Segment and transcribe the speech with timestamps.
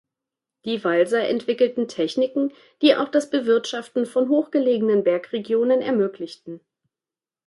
[0.65, 2.51] Die Walser entwickelten Techniken,
[2.81, 6.59] die auch das Bewirtschaften von hoch gelegenen Bergregionen ermöglichten.